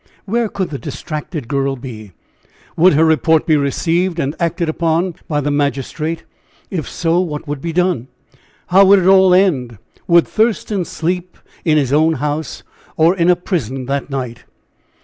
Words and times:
"Where 0.25 0.49
could 0.49 0.71
the 0.71 0.79
distracted 0.79 1.47
girl 1.47 1.75
be? 1.75 2.13
Would 2.75 2.93
her 2.93 3.05
report 3.05 3.45
be 3.45 3.55
received 3.55 4.17
and 4.19 4.35
acted 4.39 4.67
upon 4.67 5.13
by 5.27 5.41
the 5.41 5.51
magistrate? 5.51 6.23
If 6.71 6.89
so, 6.89 7.19
what 7.19 7.47
would 7.47 7.61
be 7.61 7.71
done? 7.71 8.07
How 8.69 8.83
would 8.83 8.97
it 8.97 9.05
all 9.07 9.31
end? 9.31 9.77
Would 10.07 10.27
Thurston 10.27 10.85
sleep 10.85 11.37
in 11.63 11.77
his 11.77 11.93
own 11.93 12.13
house 12.13 12.63
or 12.97 13.15
in 13.15 13.29
a 13.29 13.35
prison 13.35 13.85
that 13.85 14.09
night? 14.09 14.45